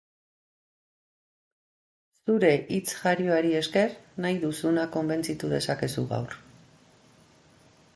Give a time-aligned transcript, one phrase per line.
[2.25, 6.39] Zure hitz jarioari esker, nahi duzuna konbentzitu dezakezu gaur.